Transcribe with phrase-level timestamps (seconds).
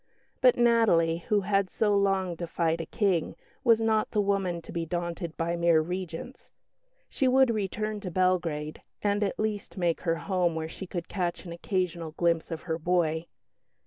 [0.41, 4.83] But Natalie, who had so long defied a King, was not the woman to be
[4.83, 6.49] daunted by mere Regents.
[7.07, 11.45] She would return to Belgrade, and at least make her home where she could catch
[11.45, 13.27] an occasional glimpse of her boy.